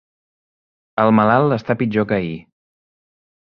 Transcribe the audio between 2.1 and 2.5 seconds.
que ahir.